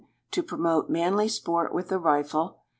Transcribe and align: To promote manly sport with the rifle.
To 0.31 0.41
promote 0.41 0.89
manly 0.89 1.27
sport 1.27 1.75
with 1.75 1.89
the 1.89 1.99
rifle. 1.99 2.63